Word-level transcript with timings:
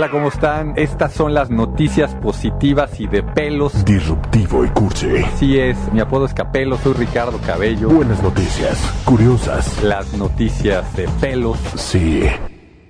Hola, 0.00 0.10
¿cómo 0.10 0.28
están? 0.28 0.72
Estas 0.76 1.12
son 1.12 1.34
las 1.34 1.50
noticias 1.50 2.14
positivas 2.14 2.98
y 3.00 3.06
de 3.06 3.22
pelos. 3.22 3.84
disruptivo 3.84 4.64
y 4.64 4.68
cursi. 4.68 5.18
Así 5.18 5.58
es, 5.58 5.76
mi 5.92 6.00
apodo 6.00 6.24
es 6.24 6.32
Capelo, 6.32 6.78
soy 6.78 6.94
Ricardo 6.94 7.38
Cabello. 7.44 7.90
Buenas 7.90 8.22
noticias, 8.22 8.78
curiosas. 9.04 9.82
Las 9.82 10.14
noticias 10.14 10.96
de 10.96 11.06
pelos. 11.20 11.58
Sí, 11.74 12.22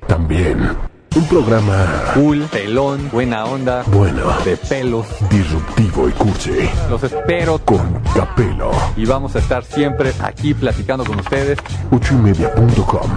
también. 0.07 0.77
Un 1.17 1.25
programa 1.25 1.85
Cool, 2.15 2.43
pelón, 2.43 3.11
buena 3.11 3.45
onda, 3.45 3.83
bueno, 3.89 4.23
de 4.45 4.57
pelos. 4.57 5.09
disruptivo 5.29 6.09
y 6.09 6.13
cursi. 6.13 6.71
Los 6.89 7.03
espero 7.03 7.59
Con 7.59 7.93
Capelo. 8.15 8.71
y 8.97 9.05
vamos 9.05 9.35
a 9.35 9.41
estar 9.41 9.65
siempre 9.65 10.13
aquí 10.23 10.55
platicando 10.55 11.05
con 11.05 11.19
ustedes. 11.19 11.59
ochoymedia.com. 11.91 13.11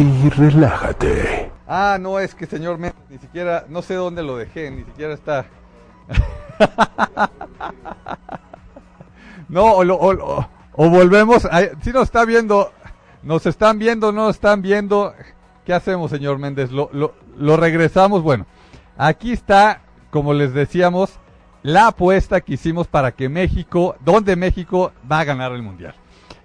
Y 0.00 0.30
relájate. 0.30 1.53
Ah, 1.66 1.98
no, 2.00 2.18
es 2.18 2.34
que 2.34 2.46
señor 2.46 2.78
Méndez, 2.78 3.00
ni 3.08 3.18
siquiera, 3.18 3.64
no 3.68 3.82
sé 3.82 3.94
dónde 3.94 4.22
lo 4.22 4.36
dejé, 4.36 4.70
ni 4.70 4.84
siquiera 4.84 5.14
está. 5.14 5.46
no, 9.48 9.64
o, 9.72 9.82
o 9.82 10.48
o 10.76 10.90
volvemos, 10.90 11.48
si 11.82 11.92
nos 11.92 12.04
está 12.04 12.24
viendo, 12.24 12.72
nos 13.22 13.46
están 13.46 13.78
viendo, 13.78 14.10
no 14.10 14.26
nos 14.26 14.36
están 14.36 14.60
viendo, 14.60 15.14
¿qué 15.64 15.72
hacemos, 15.72 16.10
señor 16.10 16.38
Méndez? 16.38 16.72
Lo, 16.72 16.90
lo, 16.92 17.14
lo 17.36 17.56
regresamos, 17.56 18.22
bueno, 18.22 18.46
aquí 18.98 19.32
está, 19.32 19.82
como 20.10 20.34
les 20.34 20.52
decíamos, 20.52 21.20
la 21.62 21.88
apuesta 21.88 22.40
que 22.40 22.54
hicimos 22.54 22.88
para 22.88 23.12
que 23.12 23.28
México, 23.28 23.94
donde 24.04 24.34
México 24.34 24.92
va 25.10 25.20
a 25.20 25.24
ganar 25.24 25.52
el 25.52 25.62
Mundial. 25.62 25.94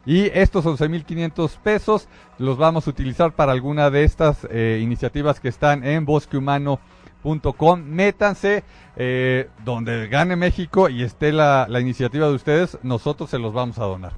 Y 0.10 0.32
estos 0.34 0.66
11.500 0.66 1.60
pesos 1.60 2.10
los 2.40 2.58
vamos 2.58 2.88
a 2.88 2.90
utilizar 2.90 3.34
para 3.34 3.52
alguna 3.52 3.92
de 3.92 4.04
estas 4.04 4.48
eh, 4.50 4.80
iniciativas 4.82 5.40
que 5.40 5.50
están 5.50 5.84
en 5.84 6.04
bosquehumano.com. 6.04 7.84
Métanse 7.84 8.64
eh, 8.96 9.50
donde 9.64 10.08
gane 10.08 10.36
México 10.36 10.90
y 10.90 11.04
esté 11.04 11.32
la, 11.32 11.68
la 11.70 11.80
iniciativa 11.80 12.28
de 12.28 12.34
ustedes, 12.34 12.80
nosotros 12.82 13.30
se 13.30 13.38
los 13.38 13.54
vamos 13.54 13.78
a 13.78 13.84
donar. 13.84 14.14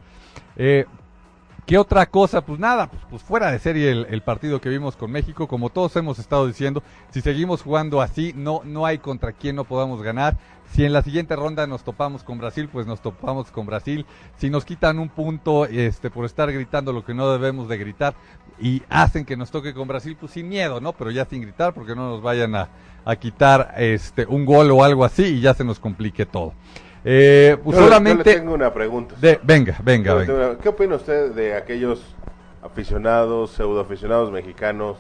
Eh, 0.55 0.85
¿Qué 1.65 1.77
otra 1.77 2.05
cosa? 2.07 2.43
Pues 2.43 2.59
nada, 2.59 2.87
pues, 2.87 3.01
pues 3.09 3.21
fuera 3.21 3.51
de 3.51 3.59
serie 3.59 3.91
el, 3.91 4.07
el 4.09 4.21
partido 4.21 4.59
que 4.59 4.69
vimos 4.69 4.95
con 4.95 5.11
México, 5.11 5.47
como 5.47 5.69
todos 5.69 5.95
hemos 5.95 6.19
estado 6.19 6.47
diciendo, 6.47 6.83
si 7.11 7.21
seguimos 7.21 7.61
jugando 7.61 8.01
así, 8.01 8.33
no, 8.35 8.61
no 8.65 8.85
hay 8.85 8.97
contra 8.97 9.31
quién 9.31 9.55
no 9.55 9.63
podamos 9.63 10.01
ganar. 10.01 10.37
Si 10.73 10.85
en 10.85 10.93
la 10.93 11.01
siguiente 11.01 11.35
ronda 11.35 11.67
nos 11.67 11.83
topamos 11.83 12.23
con 12.23 12.37
Brasil, 12.37 12.69
pues 12.71 12.87
nos 12.87 13.01
topamos 13.01 13.51
con 13.51 13.65
Brasil. 13.65 14.05
Si 14.37 14.49
nos 14.49 14.63
quitan 14.63 14.99
un 14.99 15.09
punto 15.09 15.65
este, 15.65 16.09
por 16.09 16.25
estar 16.25 16.51
gritando 16.51 16.93
lo 16.93 17.03
que 17.03 17.13
no 17.13 17.29
debemos 17.29 17.67
de 17.67 17.77
gritar 17.77 18.15
y 18.59 18.81
hacen 18.89 19.25
que 19.25 19.35
nos 19.35 19.51
toque 19.51 19.73
con 19.73 19.87
Brasil, 19.87 20.15
pues 20.19 20.31
sin 20.31 20.47
miedo, 20.47 20.79
¿no? 20.79 20.93
Pero 20.93 21.11
ya 21.11 21.25
sin 21.25 21.41
gritar 21.41 21.73
porque 21.73 21.93
no 21.93 22.09
nos 22.09 22.21
vayan 22.21 22.55
a, 22.55 22.69
a 23.03 23.15
quitar 23.17 23.73
este, 23.77 24.25
un 24.25 24.45
gol 24.45 24.71
o 24.71 24.83
algo 24.83 25.03
así 25.03 25.23
y 25.23 25.41
ya 25.41 25.53
se 25.53 25.65
nos 25.65 25.79
complique 25.79 26.25
todo. 26.25 26.53
Eh, 27.03 27.57
Yo 27.65 27.71
solamente... 27.73 28.23
Yo 28.23 28.31
le 28.31 28.39
tengo 28.39 28.53
una 28.53 28.73
pregunta. 28.73 29.15
de- 29.19 29.39
venga, 29.43 29.75
venga, 29.83 30.15
una- 30.15 30.57
¿Qué 30.61 30.69
opina 30.69 30.95
usted 30.95 31.31
de 31.31 31.55
aquellos 31.55 32.01
aficionados, 32.61 33.51
pseudoaficionados 33.51 34.31
mexicanos 34.31 34.97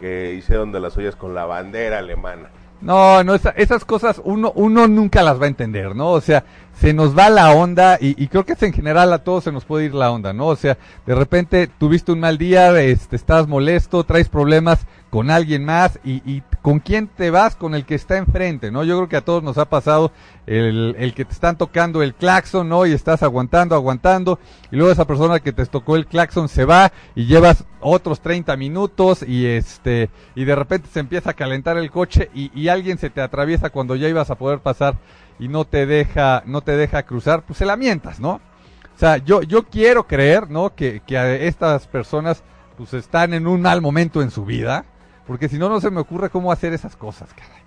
que 0.00 0.34
hicieron 0.34 0.72
de 0.72 0.80
las 0.80 0.94
suyas 0.94 1.16
con 1.16 1.34
la 1.34 1.44
bandera 1.44 1.98
alemana? 1.98 2.48
No, 2.80 3.22
no, 3.24 3.34
esa- 3.34 3.50
esas 3.56 3.84
cosas 3.84 4.20
uno, 4.24 4.52
uno 4.56 4.86
nunca 4.88 5.22
las 5.22 5.40
va 5.40 5.44
a 5.44 5.48
entender, 5.48 5.94
¿no? 5.96 6.10
O 6.10 6.20
sea, 6.20 6.44
se 6.74 6.92
nos 6.92 7.16
va 7.16 7.30
la 7.30 7.52
onda 7.52 7.96
y, 8.00 8.22
y 8.22 8.28
creo 8.28 8.44
que 8.44 8.52
es 8.54 8.62
en 8.62 8.72
general 8.74 9.12
a 9.12 9.20
todos 9.20 9.44
se 9.44 9.52
nos 9.52 9.64
puede 9.64 9.86
ir 9.86 9.94
la 9.94 10.10
onda, 10.10 10.32
¿no? 10.32 10.48
O 10.48 10.56
sea, 10.56 10.76
de 11.06 11.14
repente 11.14 11.66
tuviste 11.78 12.12
un 12.12 12.20
mal 12.20 12.36
día, 12.36 12.78
este, 12.82 13.16
estás 13.16 13.46
molesto, 13.48 14.04
traes 14.04 14.28
problemas 14.28 14.86
con 15.14 15.30
alguien 15.30 15.64
más 15.64 16.00
y, 16.02 16.28
y 16.28 16.42
con 16.60 16.80
quién 16.80 17.06
te 17.06 17.30
vas, 17.30 17.54
con 17.54 17.76
el 17.76 17.86
que 17.86 17.94
está 17.94 18.16
enfrente, 18.16 18.72
¿no? 18.72 18.82
Yo 18.82 18.96
creo 18.96 19.08
que 19.08 19.16
a 19.16 19.24
todos 19.24 19.44
nos 19.44 19.58
ha 19.58 19.66
pasado 19.66 20.10
el, 20.44 20.96
el 20.98 21.14
que 21.14 21.24
te 21.24 21.30
están 21.30 21.56
tocando 21.56 22.02
el 22.02 22.14
claxon, 22.14 22.68
¿no? 22.68 22.84
Y 22.84 22.90
estás 22.90 23.22
aguantando, 23.22 23.76
aguantando 23.76 24.40
y 24.72 24.76
luego 24.76 24.90
esa 24.90 25.06
persona 25.06 25.38
que 25.38 25.52
te 25.52 25.66
tocó 25.66 25.94
el 25.94 26.06
claxon 26.06 26.48
se 26.48 26.64
va 26.64 26.90
y 27.14 27.26
llevas 27.26 27.62
otros 27.78 28.22
30 28.22 28.56
minutos 28.56 29.22
y 29.22 29.46
este 29.46 30.10
y 30.34 30.46
de 30.46 30.56
repente 30.56 30.88
se 30.92 30.98
empieza 30.98 31.30
a 31.30 31.34
calentar 31.34 31.78
el 31.78 31.92
coche 31.92 32.28
y, 32.34 32.50
y 32.52 32.66
alguien 32.66 32.98
se 32.98 33.08
te 33.08 33.20
atraviesa 33.20 33.70
cuando 33.70 33.94
ya 33.94 34.08
ibas 34.08 34.30
a 34.30 34.34
poder 34.34 34.58
pasar 34.58 34.96
y 35.38 35.46
no 35.46 35.64
te 35.64 35.86
deja 35.86 36.42
no 36.44 36.60
te 36.62 36.76
deja 36.76 37.04
cruzar, 37.04 37.44
pues 37.46 37.58
se 37.58 37.66
la 37.66 37.76
mientas, 37.76 38.18
¿no? 38.18 38.40
O 38.96 38.98
sea, 38.98 39.18
yo 39.18 39.42
yo 39.42 39.62
quiero 39.62 40.08
creer, 40.08 40.50
¿no? 40.50 40.74
Que, 40.74 41.02
que 41.06 41.16
a 41.16 41.36
estas 41.36 41.86
personas 41.86 42.42
pues 42.76 42.94
están 42.94 43.32
en 43.32 43.46
un 43.46 43.62
mal 43.62 43.80
momento 43.80 44.20
en 44.20 44.32
su 44.32 44.44
vida, 44.44 44.84
porque 45.26 45.48
si 45.48 45.58
no 45.58 45.68
no 45.68 45.80
se 45.80 45.90
me 45.90 46.00
ocurre 46.00 46.30
cómo 46.30 46.52
hacer 46.52 46.72
esas 46.72 46.96
cosas, 46.96 47.28
caray. 47.34 47.62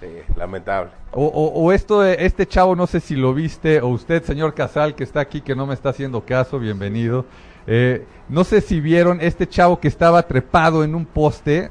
Sí, 0.00 0.34
lamentable. 0.36 0.90
O, 1.12 1.26
o, 1.26 1.62
o 1.62 1.72
esto 1.72 2.04
este 2.04 2.46
chavo, 2.46 2.74
no 2.74 2.86
sé 2.86 3.00
si 3.00 3.14
lo 3.14 3.34
viste, 3.34 3.80
o 3.80 3.88
usted, 3.88 4.24
señor 4.24 4.54
Casal, 4.54 4.94
que 4.94 5.04
está 5.04 5.20
aquí, 5.20 5.40
que 5.40 5.54
no 5.54 5.66
me 5.66 5.74
está 5.74 5.90
haciendo 5.90 6.24
caso, 6.24 6.58
bienvenido. 6.58 7.24
Eh, 7.66 8.04
no 8.28 8.44
sé 8.44 8.60
si 8.60 8.80
vieron 8.80 9.20
este 9.20 9.48
chavo 9.48 9.78
que 9.78 9.88
estaba 9.88 10.24
trepado 10.24 10.82
en 10.82 10.94
un 10.94 11.06
poste, 11.06 11.70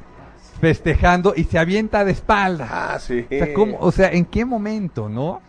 festejando 0.62 1.34
y 1.36 1.44
se 1.44 1.60
avienta 1.60 2.06
de 2.06 2.12
espalda. 2.12 2.68
Ah, 2.70 3.00
sí. 3.00 3.26
O 3.26 3.30
sea, 3.30 3.54
¿cómo? 3.54 3.78
O 3.80 3.92
sea, 3.92 4.12
¿en 4.12 4.26
qué 4.26 4.46
momento, 4.46 5.10
no? 5.10 5.42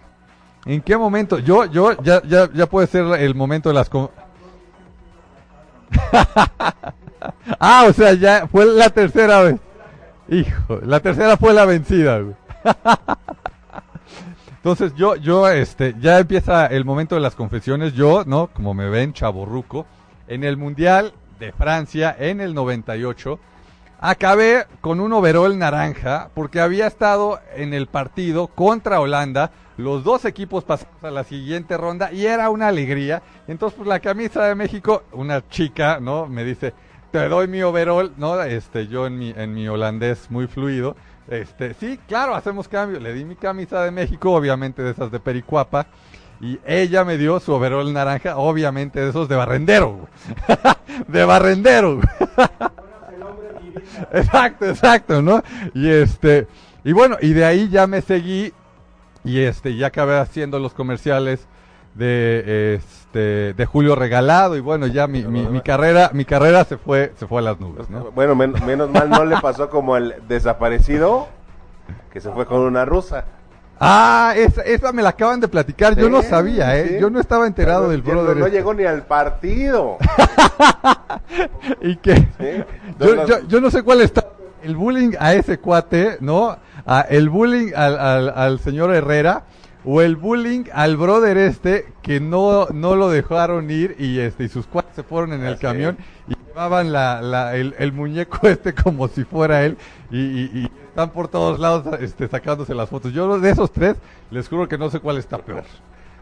¿En 0.65 0.81
qué 0.81 0.97
momento? 0.97 1.39
Yo, 1.39 1.67
yo, 1.67 2.03
ya, 2.03 2.23
ya, 2.25 2.51
ya 2.53 2.67
puede 2.67 2.87
ser 2.87 3.05
el 3.21 3.35
momento 3.35 3.69
de 3.69 3.75
las... 3.75 3.91
ah, 7.61 7.87
o 7.89 7.93
sea, 7.93 8.15
ya 8.15 8.47
fue 8.47 8.65
la 8.67 8.89
tercera 8.91 9.43
vez. 9.43 9.57
Hijo, 10.29 10.81
la 10.83 11.01
tercera 11.01 11.37
fue 11.37 11.53
la 11.53 11.65
vencida. 11.65 12.21
Entonces 14.57 14.95
yo, 14.95 15.17
yo, 15.17 15.49
este, 15.49 15.97
ya 16.01 16.21
empieza 16.21 16.67
el 16.67 16.85
momento 16.85 17.17
de 17.17 17.21
las 17.21 17.35
confesiones. 17.35 17.95
Yo, 17.95 18.23
¿no? 18.25 18.47
Como 18.49 18.75
me 18.75 18.89
ven, 18.89 19.13
chaborruco, 19.13 19.87
en 20.29 20.45
el 20.45 20.57
Mundial 20.57 21.13
de 21.41 21.51
Francia, 21.51 22.15
en 22.17 22.41
el 22.41 22.55
98, 22.55 23.41
acabé 23.99 24.67
con 24.81 25.01
un 25.01 25.13
overol 25.13 25.59
naranja 25.59 26.31
porque 26.35 26.61
había 26.61 26.87
estado 26.87 27.41
en 27.57 27.75
el 27.75 27.89
partido 27.89 28.47
contra 28.47 29.01
Holanda. 29.01 29.51
Los 29.77 30.05
dos 30.05 30.25
equipos 30.25 30.63
pasamos 30.63 31.03
a 31.03 31.11
la 31.11 31.25
siguiente 31.25 31.77
ronda 31.77 32.13
y 32.13 32.27
era 32.27 32.49
una 32.49 32.69
alegría. 32.69 33.23
Entonces, 33.49 33.77
pues 33.77 33.89
la 33.89 33.99
camisa 33.99 34.45
de 34.45 34.55
México, 34.55 35.03
una 35.11 35.49
chica, 35.49 35.99
¿no? 36.01 36.29
Me 36.29 36.45
dice, 36.45 36.73
te 37.13 37.29
doy 37.29 37.47
mi 37.47 37.63
overol, 37.63 38.13
¿no? 38.17 38.43
Este, 38.43 38.89
yo 38.89 39.07
en 39.07 39.19
mi, 39.19 39.35
en 39.37 39.55
mi 39.55 39.69
holandés 39.69 40.31
muy 40.31 40.47
fluido. 40.47 40.97
Este, 41.29 41.75
sí, 41.75 42.01
claro, 42.09 42.35
hacemos 42.35 42.69
cambio. 42.69 42.99
Le 42.99 43.13
di 43.13 43.25
mi 43.25 43.37
camisa 43.37 43.85
de 43.85 43.91
México, 43.91 44.33
obviamente 44.33 44.83
de 44.83 44.91
esas 44.91 45.13
de 45.13 45.21
Pericuapa. 45.21 45.87
Y 46.41 46.59
ella 46.67 47.05
me 47.05 47.19
dio 47.19 47.39
su 47.39 47.53
overol 47.53 47.93
naranja, 47.93 48.37
obviamente 48.37 48.99
de 48.99 49.11
esos 49.11 49.29
de 49.29 49.37
barrendero, 49.37 50.09
de 51.07 51.25
barrendero. 51.25 51.97
güey. 51.97 52.09
exacto, 54.13 54.67
exacto, 54.67 55.23
¿no? 55.23 55.43
Y 55.75 55.89
este, 55.89 56.49
y 56.83 56.93
bueno, 56.93 57.17
y 57.21 57.33
de 57.35 57.45
ahí 57.45 57.69
ya 57.69 57.87
me 57.87 58.01
seguí 58.01 58.53
y 59.23 59.41
este, 59.41 59.77
ya 59.77 59.89
acabé 59.89 60.19
haciendo 60.19 60.59
los 60.59 60.75
comerciales 60.75 61.47
de 61.95 62.75
este 62.77 63.53
de 63.55 63.67
Julio 63.67 63.95
Regalado 63.95 64.57
y 64.57 64.61
bueno, 64.61 64.87
ya 64.87 65.07
mi, 65.07 65.23
mi, 65.25 65.47
mi 65.47 65.61
carrera, 65.61 66.11
mi 66.15 66.25
carrera 66.25 66.65
se 66.65 66.79
fue, 66.79 67.13
se 67.19 67.27
fue 67.27 67.41
a 67.41 67.43
las 67.43 67.61
nubes, 67.61 67.91
¿no? 67.91 68.11
Bueno, 68.13 68.35
men- 68.35 68.55
menos 68.67 68.91
mal 68.91 69.11
no 69.11 69.25
le 69.25 69.37
pasó 69.41 69.69
como 69.69 69.97
el 69.97 70.15
desaparecido 70.29 71.29
que 72.13 72.21
se 72.21 72.31
fue 72.31 72.47
con 72.47 72.61
una 72.61 72.85
rusa. 72.85 73.25
Ah, 73.85 74.33
esa, 74.37 74.63
esa 74.63 74.93
me 74.93 75.03
la 75.03 75.09
acaban 75.11 75.41
de 75.41 75.49
platicar, 75.49 75.97
yo 75.97 76.09
no 76.09 76.23
sabía, 76.23 76.79
¿eh? 76.79 76.89
sí. 76.89 76.99
Yo 77.01 77.11
no 77.11 77.19
estaba 77.21 77.47
enterado 77.47 77.85
No, 77.85 77.89
del 77.91 78.01
brother. 78.03 78.35
No, 78.37 78.41
no 78.41 78.47
este. 78.47 78.57
llegó 78.59 78.75
ni 78.75 78.85
al 78.85 79.03
partido. 79.03 79.99
y 81.81 81.97
que 81.97 82.15
Sí. 82.17 82.65
yo, 83.01 83.27
yo, 83.27 83.35
yo 83.49 83.61
no 83.61 83.71
sé 83.71 83.83
cuál 83.83 84.01
está 84.03 84.25
el 84.63 84.77
bullying 84.77 85.13
a 85.19 85.35
ese 85.35 85.59
cuate, 85.59 86.19
¿no? 86.21 86.57
A 86.87 87.01
el 87.03 87.29
bullying 87.29 87.73
al, 87.75 87.99
al, 87.99 88.29
al 88.37 88.59
señor 88.61 88.95
Herrera 88.95 89.45
o 89.85 90.01
el 90.01 90.17
bullying 90.17 90.65
al 90.73 90.97
brother 90.97 91.37
este 91.39 91.93
que 92.03 92.21
no 92.21 92.67
no 92.73 92.97
lo 92.97 93.11
dejaron 93.11 93.71
ir 93.71 93.97
y 93.99 94.19
este 94.21 94.45
y 94.45 94.49
sus 94.49 94.67
cuates 94.67 94.95
se 94.95 95.03
fueron 95.03 95.33
en 95.33 95.45
el 95.45 95.55
Así 95.55 95.63
camión 95.63 95.99
y 96.29 96.35
llevaban 96.47 96.93
la, 96.93 97.21
la 97.21 97.57
el, 97.57 97.75
el 97.79 97.93
muñeco 97.93 98.39
este 98.49 98.75
como 98.75 99.09
si 99.09 99.25
fuera 99.25 99.65
él 99.65 99.77
y, 100.11 100.19
y, 100.19 100.51
y 100.55 100.71
están 100.93 101.09
por 101.09 101.27
todos 101.29 101.59
lados 101.59 101.87
este, 102.01 102.29
sacándose 102.29 102.75
las 102.75 102.91
fotos. 102.91 103.15
Yo 103.15 103.39
de 103.39 103.51
esos 103.51 103.73
tres, 103.73 103.97
les 104.31 104.47
juro 104.47 104.69
que 104.69 104.77
no 104.77 104.91
sé 104.91 105.01
cuál 105.01 105.17
está 105.17 105.39
peor. 105.39 105.65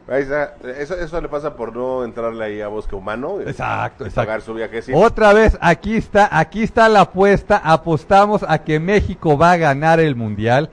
Eso, 0.09 0.95
eso 0.95 1.21
le 1.21 1.29
pasa 1.29 1.55
por 1.55 1.75
no 1.75 2.05
entrarle 2.05 2.45
ahí 2.45 2.61
a 2.61 2.69
Bosque 2.69 2.95
Humano. 2.95 3.39
y 3.41 3.49
Exacto, 3.49 4.05
Pagar 4.05 4.39
exacto. 4.39 4.45
su 4.45 4.55
viaje. 4.55 4.81
Otra 4.95 5.33
vez, 5.33 5.59
aquí 5.61 5.97
está, 5.97 6.29
aquí 6.37 6.62
está 6.62 6.89
la 6.89 7.01
apuesta. 7.03 7.61
Apostamos 7.65 8.45
a 8.47 8.62
que 8.62 8.79
México 8.79 9.37
va 9.37 9.53
a 9.53 9.57
ganar 9.57 9.99
el 9.99 10.15
mundial. 10.15 10.71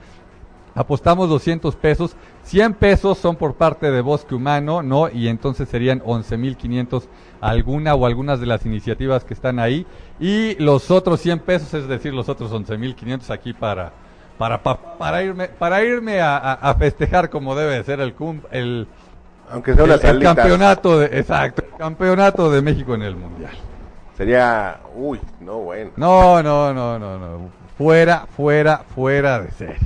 Apostamos 0.78 1.28
200 1.28 1.74
pesos. 1.74 2.14
100 2.44 2.74
pesos 2.74 3.18
son 3.18 3.34
por 3.34 3.54
parte 3.54 3.90
de 3.90 4.00
Bosque 4.00 4.36
Humano, 4.36 4.80
¿no? 4.80 5.08
Y 5.08 5.26
entonces 5.26 5.68
serían 5.68 6.00
11.500 6.02 7.02
alguna 7.40 7.94
o 7.96 8.06
algunas 8.06 8.38
de 8.38 8.46
las 8.46 8.64
iniciativas 8.64 9.24
que 9.24 9.34
están 9.34 9.58
ahí. 9.58 9.84
Y 10.20 10.54
los 10.62 10.92
otros 10.92 11.18
100 11.20 11.40
pesos, 11.40 11.74
es 11.74 11.88
decir, 11.88 12.14
los 12.14 12.28
otros 12.28 12.52
11.500 12.52 13.28
aquí 13.30 13.52
para, 13.54 13.90
para, 14.38 14.62
pa- 14.62 14.96
para 14.96 15.20
irme, 15.24 15.48
para 15.48 15.82
irme 15.82 16.20
a, 16.20 16.36
a- 16.38 16.52
a 16.54 16.74
festejar 16.76 17.28
como 17.28 17.56
debe 17.56 17.74
de 17.74 17.82
ser 17.82 17.98
el, 17.98 18.14
cum- 18.14 18.42
el, 18.52 18.86
Aunque 19.50 19.74
sea 19.74 19.84
el, 19.84 20.22
campeonato 20.36 20.98
de, 21.00 21.06
exacto, 21.18 21.62
el 21.72 21.76
campeonato 21.76 22.50
de 22.52 22.62
México 22.62 22.94
en 22.94 23.02
el 23.02 23.16
mundial. 23.16 23.50
Sería. 24.16 24.78
Uy, 24.94 25.20
no, 25.40 25.58
bueno. 25.58 25.90
No, 25.96 26.40
no, 26.40 26.72
no, 26.72 26.98
no, 27.00 27.18
no. 27.18 27.50
Fuera, 27.76 28.26
fuera, 28.36 28.84
fuera 28.94 29.40
de 29.40 29.50
serie. 29.50 29.76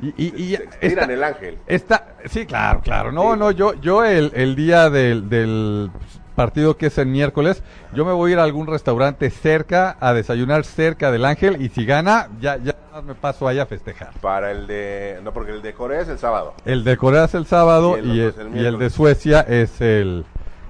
Y, 0.00 0.08
y, 0.16 0.42
y 0.52 0.58
esta- 0.80 1.04
el 1.04 1.22
ángel. 1.24 1.58
esta- 1.66 2.06
sí, 2.26 2.46
claro, 2.46 2.80
claro. 2.82 3.12
No, 3.12 3.32
Sí. 3.34 3.38
no, 3.38 3.50
yo, 3.50 3.74
yo 3.74 4.04
el, 4.04 4.30
el 4.34 4.54
día 4.56 4.90
del, 4.90 5.28
del 5.28 5.90
partido 6.34 6.76
que 6.76 6.86
es 6.86 6.98
el 6.98 7.06
miércoles, 7.06 7.62
yo 7.94 8.04
me 8.04 8.12
voy 8.12 8.30
a 8.30 8.34
ir 8.34 8.38
a 8.40 8.42
algún 8.44 8.66
restaurante 8.66 9.30
cerca 9.30 9.96
a 10.00 10.12
desayunar 10.12 10.64
cerca 10.64 11.10
del 11.10 11.24
Ángel 11.24 11.62
y 11.62 11.70
si 11.70 11.86
gana, 11.86 12.28
ya, 12.40 12.58
ya 12.58 12.74
me 13.06 13.14
paso 13.14 13.48
allá 13.48 13.62
a 13.62 13.66
festejar. 13.66 14.10
Para 14.20 14.50
el 14.50 14.66
de. 14.66 15.18
No, 15.22 15.32
porque 15.32 15.52
el 15.52 15.62
de 15.62 15.72
Corea 15.72 16.00
es 16.02 16.08
el 16.08 16.18
sábado. 16.18 16.54
El 16.66 16.84
de 16.84 16.96
Corea 16.98 17.24
es 17.24 17.34
el 17.34 17.46
sábado 17.46 17.96
Y 17.96 18.00
el 18.20 18.34
el 18.38 18.56
y 18.56 18.66
el 18.66 18.78
de. 18.78 18.90
Suecia 18.90 19.40
es 19.40 19.80
el, 19.80 20.24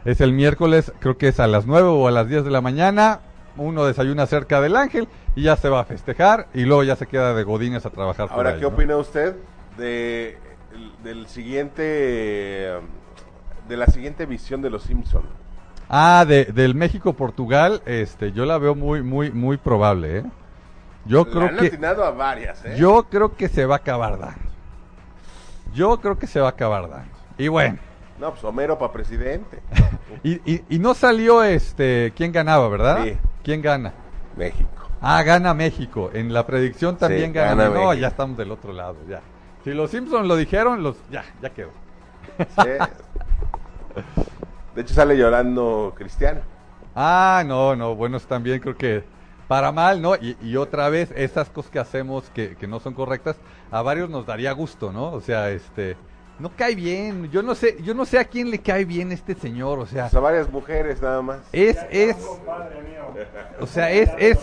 es 0.05 0.20
el 0.20 0.32
miércoles, 0.32 0.93
creo 1.00 1.17
que 1.19 1.28
es 1.28 1.40
a 1.40 1.49
las 1.49 1.67
9 1.67 1.88
o 1.88 2.06
a 2.06 2.12
las 2.12 2.28
10 2.28 2.44
de 2.44 2.50
la 2.52 2.61
mañana. 2.61 3.20
Uno 3.56 3.85
desayuna 3.85 4.26
cerca 4.26 4.61
del 4.61 4.76
Ángel 4.76 5.08
y 5.35 5.43
ya 5.43 5.56
se 5.56 5.69
va 5.69 5.81
a 5.81 5.85
festejar 5.85 6.49
y 6.55 6.64
luego 6.64 6.82
ya 6.85 6.97
se 6.97 7.06
queda 7.06 7.35
de 7.35 7.43
godines 7.44 7.87
a 7.87 7.91
trabajar. 7.91 8.29
por 8.29 8.37
Ahora, 8.38 8.50
ahí, 8.50 8.56
¿qué 8.56 8.62
¿no? 8.62 8.69
opina 8.69 8.97
usted 8.97 9.37
de, 9.79 10.38
el- 10.75 10.93
del 11.03 11.26
siguiente. 11.26 11.82
de 13.69 13.76
la 13.76 13.87
siguiente 13.87 14.26
visión 14.26 14.62
de 14.62 14.70
los 14.70 14.82
Simpson? 14.82 15.23
Ah, 15.88 16.25
de, 16.26 16.47
del 16.47 16.75
México-Portugal, 16.75 17.81
este, 17.87 18.32
yo 18.32 18.44
la 18.44 18.58
veo 18.58 18.75
muy, 18.75 19.03
muy, 19.03 19.31
muy 19.31 19.56
probable, 19.56 20.19
¿eh? 20.19 20.25
Yo 21.05 21.25
Le 21.25 21.31
creo 21.31 21.43
han 21.49 21.56
que, 21.56 21.87
a 21.87 22.11
varias, 22.11 22.64
¿eh? 22.64 22.75
yo 22.76 23.05
creo 23.09 23.37
que 23.37 23.49
se 23.49 23.64
va 23.64 23.76
a 23.76 23.79
acabar 23.79 24.19
dando. 24.19 24.50
Yo 25.73 26.00
creo 26.00 26.19
que 26.19 26.26
se 26.26 26.41
va 26.41 26.47
a 26.49 26.50
acabar 26.50 26.88
dando. 26.88 27.12
Y 27.38 27.49
bueno, 27.49 27.79
No, 28.19 28.31
pues 28.31 28.43
Homero 28.44 28.79
para 28.79 28.93
presidente. 28.93 29.61
y, 30.25 30.35
y, 30.50 30.64
y 30.69 30.79
no 30.81 30.94
salió 30.94 31.44
este, 31.44 32.12
quién 32.17 32.32
ganaba, 32.32 32.69
¿verdad? 32.69 33.05
Sí. 33.05 33.17
¿Quién 33.46 33.62
gana? 33.62 33.93
México. 34.34 34.90
Ah, 35.00 35.22
gana 35.22 35.54
México. 35.54 36.10
En 36.12 36.32
la 36.34 36.44
predicción 36.44 36.96
también 36.96 37.26
Sí, 37.26 37.32
gana. 37.34 37.69
gana 37.69 37.69
No, 37.81 37.94
ya 37.94 38.08
estamos 38.08 38.37
del 38.37 38.50
otro 38.50 38.72
lado, 38.72 38.96
ya. 39.08 39.22
Si 39.62 39.70
los 39.72 39.93
Simpsons 39.93 40.26
lo 40.26 40.34
dijeron, 40.34 40.82
los, 40.82 40.96
ya, 41.12 41.25
ya 41.40 41.50
quedó. 41.50 41.70
Sí. 42.38 42.70
De 44.75 44.82
hecho, 44.82 44.94
sale 44.94 45.16
llorando 45.16 45.94
Cristiano. 45.96 46.40
Ah, 46.96 47.44
no, 47.46 47.76
no, 47.76 47.94
bueno, 47.94 48.19
también 48.19 48.58
creo 48.58 48.76
que 48.76 49.04
para 49.46 49.70
mal, 49.70 50.02
¿no? 50.02 50.16
Y, 50.16 50.37
y 50.42 50.56
otra 50.56 50.88
vez, 50.88 51.12
esas 51.14 51.49
cosas 51.49 51.70
que 51.70 51.78
hacemos 51.78 52.28
que, 52.31 52.56
que 52.56 52.66
no 52.66 52.81
son 52.81 52.94
correctas, 52.94 53.37
a 53.70 53.81
varios 53.81 54.10
nos 54.10 54.26
daría 54.26 54.50
gusto, 54.50 54.90
¿no? 54.92 55.12
O 55.12 55.20
sea, 55.20 55.50
este, 55.50 55.96
no 56.38 56.50
cae 56.55 56.75
bien, 56.75 57.31
yo 57.31 57.43
no 57.43 57.55
sé, 57.55 57.77
yo 57.83 57.94
no 57.94 58.05
sé 58.05 58.19
a 58.19 58.25
quién 58.25 58.50
le 58.50 58.59
cae 58.61 58.85
bien 58.85 59.11
este 59.12 59.35
señor, 59.35 59.79
o 59.79 59.87
sea, 59.87 60.06
a 60.06 60.21
varias 60.21 60.50
mujeres 60.50 61.00
nada 61.00 61.23
más. 61.23 61.38
es, 61.53 61.79
es, 61.91 62.17
o 63.61 63.67
sea, 63.67 63.91
es, 63.91 64.11
es, 64.19 64.38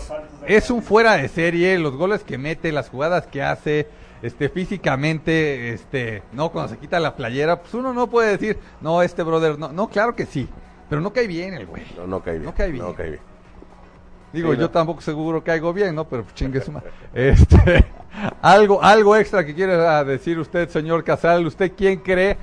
es 0.46 0.70
un 0.70 0.82
fuera 0.82 1.16
de 1.16 1.28
serie, 1.28 1.78
los 1.78 1.94
goles 1.96 2.24
que 2.24 2.36
mete, 2.38 2.72
las 2.72 2.88
jugadas 2.88 3.26
que 3.26 3.42
hace, 3.42 3.88
este, 4.22 4.48
físicamente, 4.48 5.72
este, 5.72 6.22
no, 6.32 6.50
cuando 6.50 6.72
se 6.72 6.78
quita 6.78 6.98
la 6.98 7.14
playera, 7.14 7.60
pues 7.60 7.74
uno 7.74 7.92
no 7.92 8.08
puede 8.08 8.36
decir, 8.36 8.58
no, 8.80 9.02
este 9.02 9.22
brother, 9.22 9.58
no, 9.58 9.72
no, 9.72 9.88
claro 9.88 10.16
que 10.16 10.26
sí, 10.26 10.48
pero 10.88 11.00
no 11.00 11.12
cae 11.12 11.26
bien 11.26 11.54
el 11.54 11.66
güey. 11.66 11.84
No, 11.96 12.06
no 12.06 12.22
cae 12.22 12.34
bien. 12.34 12.44
No 12.44 12.54
cae 12.54 12.70
bien. 12.70 12.84
No 12.84 12.94
cae 12.94 13.10
bien. 13.10 13.22
Digo, 14.32 14.50
Sí, 14.52 14.58
yo 14.58 14.64
¿no? 14.64 14.70
tampoco 14.70 15.00
seguro 15.00 15.44
caigo 15.44 15.72
bien, 15.72 15.94
¿no? 15.94 16.08
Pero 16.08 16.24
chingue 16.34 16.60
su. 16.60 16.72
Este, 17.14 17.86
algo, 18.42 18.82
algo 18.82 19.16
extra 19.16 19.44
que 19.44 19.54
quiere 19.54 19.74
ah, 19.74 20.04
decir 20.04 20.38
usted, 20.38 20.68
señor 20.68 21.02
Casal. 21.04 21.46
¿Usted 21.46 21.72
quién 21.76 21.98
cree? 22.00 22.36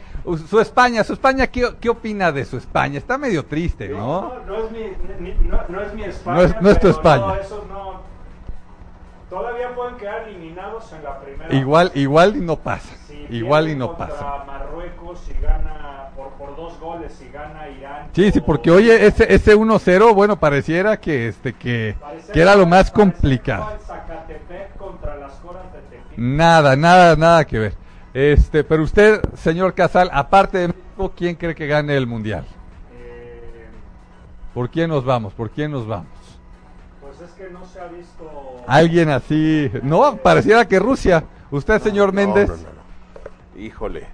Su 0.47 0.59
España, 0.59 1.03
su 1.03 1.13
España, 1.13 1.47
¿qué, 1.47 1.68
qué 1.79 1.89
opina 1.89 2.31
de 2.31 2.45
su 2.45 2.57
España? 2.57 2.97
Está 2.97 3.18
medio 3.18 3.45
triste, 3.45 3.89
¿no? 3.89 4.21
No, 4.21 4.39
no 4.45 4.65
es 4.65 4.71
mi, 4.71 4.79
ni- 5.19 5.33
no, 5.47 5.59
no 5.68 5.81
es 5.81 5.94
mi 5.94 6.03
España. 6.03 6.38
No 6.38 6.44
es- 6.44 6.62
no 6.62 6.69
es 6.69 6.79
tu 6.79 6.88
España. 6.89 7.25
Todavía 9.29 9.73
pueden 9.73 9.95
quedar 9.95 10.27
eliminados 10.27 10.91
en 10.91 11.03
la 11.03 11.19
primera. 11.21 11.53
Igual, 11.56 11.91
igual 11.95 12.35
y 12.35 12.41
no 12.41 12.57
pasa. 12.57 12.94
Si 13.07 13.25
Igual 13.29 13.69
y 13.69 13.75
no 13.75 13.88
contra 13.95 14.07
pasa. 14.09 14.44
Marruecos, 14.45 15.19
si 15.21 15.33
gana 15.41 16.09
por, 16.17 16.31
por 16.33 16.53
dos 16.57 16.77
goles, 16.81 17.13
si 17.13 17.29
gana 17.29 17.69
Irán. 17.69 18.09
Sí, 18.13 18.29
sí, 18.31 18.41
porque 18.41 18.71
oye, 18.71 19.06
ese, 19.07 19.33
ese 19.33 19.56
1-0, 19.56 20.13
bueno, 20.13 20.35
pareciera 20.38 20.97
que 21.00 21.29
este, 21.29 21.53
que, 21.53 21.95
que 22.33 22.41
era 22.41 22.56
lo 22.57 22.65
más 22.65 22.91
complicado. 22.91 23.71
el 23.74 23.79
Zacatepec 23.79 24.75
contra 24.75 25.15
las 25.15 25.31
Coras 25.35 25.63
de 25.71 25.79
Tepic. 25.79 26.10
Nada, 26.21 26.75
nada, 26.75 27.15
nada 27.15 27.45
que 27.45 27.57
ver. 27.57 27.73
Este, 28.13 28.63
pero 28.63 28.83
usted, 28.83 29.21
señor 29.33 29.73
Casal, 29.73 30.07
aparte 30.13 30.59
de 30.59 30.68
México, 30.68 31.12
¿quién 31.18 31.33
cree 31.33 31.56
que 31.56 31.65
gane 31.65 31.97
el 31.97 32.06
mundial? 32.06 32.45
Eh, 32.94 33.65
¿Por 34.53 34.69
quién 34.69 34.91
nos 34.91 35.03
vamos? 35.03 35.33
¿Por 35.33 35.50
quién 35.50 35.71
nos 35.71 35.88
vamos? 35.88 36.06
pues 37.01 37.19
es 37.21 37.31
que 37.31 37.50
no 37.50 37.65
se 37.65 37.79
ha 37.81 37.88
visto. 37.88 38.63
Alguien 38.68 39.09
así. 39.09 39.71
No, 39.81 40.18
pareciera 40.18 40.68
que 40.68 40.77
Rusia. 40.77 41.23
Usted, 41.50 41.81
señor 41.81 42.13
No, 42.13 42.21
Méndez. 42.21 42.50
No. 42.50 43.59
Híjole. 43.59 44.06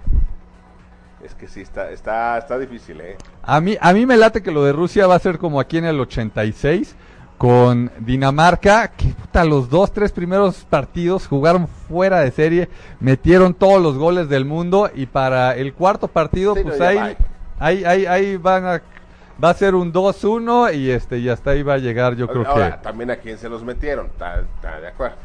Es 1.22 1.34
que 1.34 1.46
sí, 1.46 1.60
está, 1.60 1.90
está, 1.90 2.38
está 2.38 2.58
difícil, 2.58 3.02
¿eh? 3.02 3.18
A 3.42 3.60
mí, 3.60 3.76
a 3.78 3.92
mí 3.92 4.06
me 4.06 4.16
late 4.16 4.42
que 4.42 4.50
lo 4.50 4.64
de 4.64 4.72
Rusia 4.72 5.06
va 5.06 5.16
a 5.16 5.18
ser 5.18 5.36
como 5.36 5.60
aquí 5.60 5.76
en 5.76 5.84
el 5.84 6.00
86 6.00 6.96
con 7.38 7.90
Dinamarca, 8.00 8.88
que 8.88 9.06
puta, 9.08 9.44
los 9.44 9.70
dos, 9.70 9.92
tres 9.92 10.10
primeros 10.12 10.64
partidos 10.64 11.28
jugaron 11.28 11.68
fuera 11.68 12.20
de 12.20 12.32
serie, 12.32 12.68
metieron 13.00 13.54
todos 13.54 13.80
los 13.80 13.96
goles 13.96 14.28
del 14.28 14.44
mundo 14.44 14.90
y 14.94 15.06
para 15.06 15.54
el 15.56 15.72
cuarto 15.72 16.08
partido, 16.08 16.54
Sí, 16.56 16.62
pues 16.64 16.78
no, 16.80 16.84
ahí, 16.86 17.16
ahí, 17.60 17.84
ahí, 17.84 18.06
ahí 18.06 18.36
van 18.36 18.66
a, 18.66 18.82
va 19.42 19.50
a 19.50 19.54
ser 19.54 19.76
un 19.76 19.92
2-1 19.92 20.74
y 20.74 20.90
este, 20.90 21.18
y 21.18 21.28
hasta 21.28 21.52
ahí 21.52 21.62
va 21.62 21.74
a 21.74 21.78
llegar, 21.78 22.16
yo 22.16 22.26
creo 22.26 22.44
Ahora, 22.46 22.76
que. 22.78 22.82
también 22.82 23.10
a 23.12 23.16
quién 23.16 23.38
se 23.38 23.48
los 23.48 23.62
metieron. 23.62 24.06
Está, 24.06 24.40
está 24.40 24.80
de 24.80 24.88
acuerdo. 24.88 25.16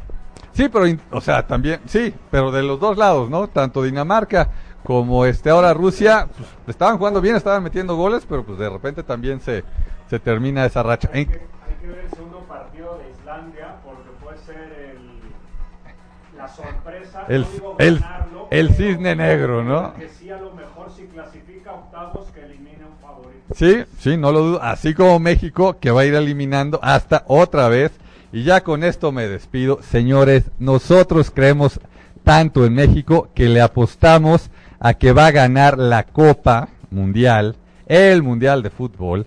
Sí, 0.52 0.68
pero, 0.68 0.86
o 1.10 1.20
sea, 1.20 1.44
también, 1.44 1.80
sí, 1.86 2.14
pero 2.30 2.52
de 2.52 2.62
los 2.62 2.78
dos 2.78 2.96
lados, 2.96 3.28
¿no? 3.28 3.48
Tanto 3.48 3.82
Dinamarca 3.82 4.48
como 4.84 5.24
este 5.26 5.50
ahora 5.50 5.74
Rusia, 5.74 6.28
pues, 6.36 6.48
estaban 6.68 6.96
jugando 6.96 7.20
bien, 7.20 7.34
estaban 7.34 7.64
metiendo 7.64 7.96
goles, 7.96 8.24
pero 8.28 8.44
pues 8.44 8.56
de 8.58 8.70
repente 8.70 9.02
también 9.02 9.40
se, 9.40 9.64
se 10.08 10.20
termina 10.20 10.64
esa 10.64 10.84
racha. 10.84 11.10
En- 11.12 11.52
que, 11.86 11.92
ver 11.92 12.04
el 12.04 12.10
segundo 12.10 12.38
partido 12.40 12.98
de 12.98 13.10
Islandia 13.10 13.76
porque 13.84 14.10
puede 14.22 14.38
ser 14.38 14.56
el, 14.96 16.38
la 16.38 16.48
sorpresa. 16.48 17.24
El- 17.28 17.42
no 17.42 17.48
digo 17.48 17.76
el- 17.78 17.98
ganarlo, 18.00 18.48
el 18.50 18.68
pero 18.68 18.78
cisne 18.78 19.16
negro, 19.16 19.64
¿no? 19.64 19.94
Que 19.94 20.08
sí, 20.08 20.30
a 20.30 20.38
lo 20.38 20.52
mejor 20.52 20.90
si 20.90 21.04
clasifica 21.06 21.70
a 21.70 21.74
octavos 21.74 22.30
que 22.32 22.42
elimine 22.44 22.84
un 22.84 22.96
favorito. 23.00 23.54
Sí, 23.54 23.84
sí, 23.98 24.16
no 24.16 24.32
lo 24.32 24.40
dudo. 24.40 24.62
Así 24.62 24.94
como 24.94 25.18
México, 25.18 25.76
que 25.80 25.90
va 25.90 26.02
a 26.02 26.04
ir 26.06 26.14
eliminando 26.14 26.78
hasta 26.82 27.24
otra 27.26 27.68
vez. 27.68 27.92
Y 28.32 28.42
ya 28.42 28.62
con 28.62 28.82
esto 28.82 29.12
me 29.12 29.28
despido. 29.28 29.80
Señores, 29.82 30.50
nosotros 30.58 31.30
creemos 31.30 31.78
tanto 32.24 32.64
en 32.64 32.74
México 32.74 33.28
que 33.34 33.48
le 33.48 33.60
apostamos 33.60 34.50
a 34.80 34.94
que 34.94 35.12
va 35.12 35.26
a 35.26 35.30
ganar 35.30 35.78
la 35.78 36.02
Copa 36.04 36.68
Mundial, 36.90 37.54
el 37.86 38.22
Mundial 38.22 38.62
de 38.62 38.70
Fútbol. 38.70 39.26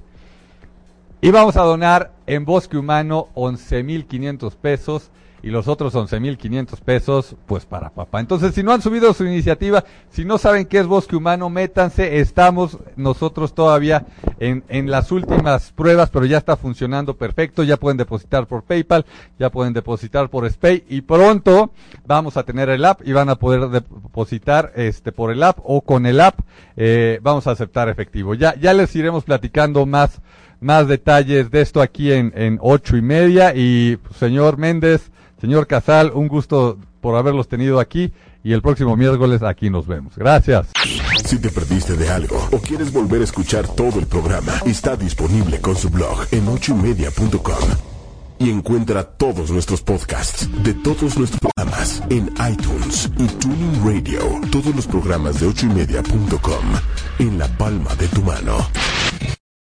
Y 1.19 1.31
vamos 1.31 1.57
a 1.57 1.63
donar 1.63 2.11
en 2.27 2.45
Bosque 2.45 2.77
Humano 2.77 3.29
11.500 3.33 4.55
pesos 4.55 5.09
y 5.41 5.49
los 5.49 5.67
otros 5.67 5.95
11.500 5.95 6.79
pesos 6.81 7.35
pues 7.47 7.65
para 7.65 7.89
papá. 7.89 8.19
Entonces, 8.19 8.53
si 8.53 8.61
no 8.61 8.71
han 8.71 8.83
subido 8.83 9.11
su 9.13 9.25
iniciativa, 9.25 9.83
si 10.09 10.25
no 10.25 10.37
saben 10.37 10.65
qué 10.65 10.77
es 10.77 10.85
Bosque 10.85 11.15
Humano, 11.15 11.49
métanse. 11.49 12.19
Estamos 12.19 12.77
nosotros 12.95 13.55
todavía 13.55 14.05
en, 14.39 14.63
en 14.67 14.91
las 14.91 15.11
últimas 15.11 15.71
pruebas, 15.71 16.11
pero 16.11 16.25
ya 16.25 16.37
está 16.37 16.55
funcionando 16.55 17.17
perfecto. 17.17 17.63
Ya 17.63 17.77
pueden 17.77 17.97
depositar 17.97 18.45
por 18.45 18.63
PayPal, 18.63 19.05
ya 19.39 19.49
pueden 19.49 19.73
depositar 19.73 20.29
por 20.29 20.47
SPAY 20.47 20.85
y 20.87 21.01
pronto 21.01 21.71
vamos 22.05 22.37
a 22.37 22.43
tener 22.43 22.69
el 22.69 22.85
app 22.85 23.01
y 23.03 23.13
van 23.13 23.29
a 23.29 23.37
poder 23.37 23.69
depositar 23.69 24.71
este 24.75 25.11
por 25.11 25.31
el 25.31 25.41
app 25.41 25.57
o 25.63 25.81
con 25.81 26.05
el 26.05 26.19
app. 26.19 26.41
eh, 26.75 27.19
vamos 27.23 27.47
a 27.47 27.51
aceptar 27.51 27.89
efectivo. 27.89 28.35
Ya, 28.35 28.53
ya 28.55 28.73
les 28.73 28.95
iremos 28.95 29.23
platicando 29.23 29.87
más 29.87 30.21
más 30.59 30.87
detalles 30.87 31.51
de 31.51 31.61
esto 31.61 31.81
aquí 31.81 32.11
en, 32.11 32.33
en 32.35 32.59
ocho 32.61 32.97
y 32.97 33.01
media. 33.01 33.55
Y 33.55 33.97
señor 34.17 34.57
Méndez, 34.57 35.11
Señor 35.39 35.67
Casal, 35.67 36.11
un 36.13 36.27
gusto 36.27 36.77
por 37.01 37.15
haberlos 37.15 37.47
tenido 37.47 37.79
aquí 37.79 38.11
y 38.43 38.53
el 38.53 38.61
próximo 38.61 38.95
miércoles 38.95 39.43
aquí 39.43 39.69
nos 39.69 39.87
vemos. 39.87 40.13
Gracias. 40.15 40.67
Si 41.25 41.37
te 41.39 41.49
perdiste 41.49 41.95
de 41.97 42.09
algo 42.09 42.47
o 42.51 42.59
quieres 42.59 42.93
volver 42.93 43.21
a 43.21 43.23
escuchar 43.25 43.67
todo 43.67 43.99
el 43.99 44.07
programa, 44.07 44.53
está 44.65 44.95
disponible 44.95 45.59
con 45.59 45.75
su 45.75 45.89
blog 45.89 46.25
en 46.31 46.47
ochoymedia.com. 46.47 47.69
Y 48.39 48.51
encuentra 48.51 49.03
todos 49.03 49.49
nuestros 49.49 49.81
podcasts 49.81 50.47
de 50.63 50.75
todos 50.75 51.17
nuestros 51.17 51.39
programas 51.39 52.03
en 52.09 52.31
iTunes 52.49 53.09
y 53.17 53.27
Tuning 53.27 53.83
Radio. 53.83 54.19
Todos 54.51 54.75
los 54.75 54.85
programas 54.85 55.39
de 55.39 55.47
ochoymedia.com 55.47 56.65
en 57.19 57.39
la 57.39 57.47
palma 57.57 57.95
de 57.95 58.07
tu 58.07 58.21
mano. 58.21 58.57